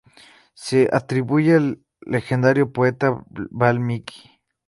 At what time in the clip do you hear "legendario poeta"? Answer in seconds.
2.01-3.23